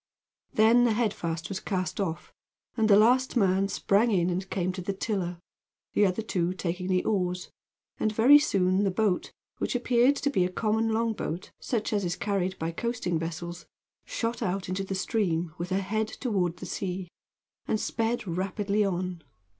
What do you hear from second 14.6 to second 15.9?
into the stream, with her